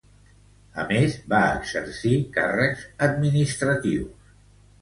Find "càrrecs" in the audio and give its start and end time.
2.39-2.89